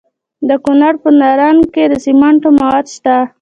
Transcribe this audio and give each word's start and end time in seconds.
د 0.47 0.49
کونړ 0.63 0.93
په 1.03 1.09
نرنګ 1.19 1.61
کې 1.73 1.83
د 1.91 1.93
سمنټو 2.05 2.49
مواد 2.57 2.85
شته. 2.95 3.15